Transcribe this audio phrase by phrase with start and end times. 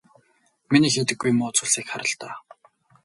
[0.71, 2.35] Миний хийдэггүй муу зүйлсийг хар л даа.